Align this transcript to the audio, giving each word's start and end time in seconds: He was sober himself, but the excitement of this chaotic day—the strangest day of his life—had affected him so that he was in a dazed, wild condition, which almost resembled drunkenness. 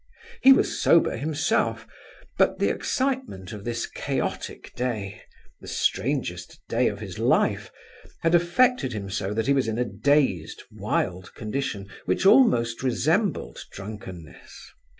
He 0.41 0.51
was 0.51 0.81
sober 0.81 1.15
himself, 1.15 1.85
but 2.39 2.57
the 2.57 2.69
excitement 2.71 3.53
of 3.53 3.63
this 3.65 3.85
chaotic 3.85 4.71
day—the 4.75 5.67
strangest 5.67 6.59
day 6.67 6.87
of 6.87 6.99
his 6.99 7.19
life—had 7.19 8.33
affected 8.33 8.93
him 8.93 9.11
so 9.11 9.31
that 9.35 9.45
he 9.45 9.53
was 9.53 9.67
in 9.67 9.77
a 9.77 9.85
dazed, 9.85 10.63
wild 10.71 11.35
condition, 11.35 11.87
which 12.05 12.25
almost 12.25 12.81
resembled 12.81 13.59
drunkenness. 13.71 14.71